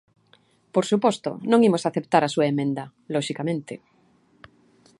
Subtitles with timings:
[0.73, 3.73] Por suposto, non imos aceptar a súa emenda, loxicamente.